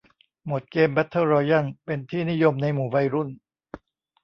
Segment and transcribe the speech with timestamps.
[0.43, 3.29] โหมดเกมแเบทเทิลรอยัลเป็นที่นิยมในหมู่วัยรุ่น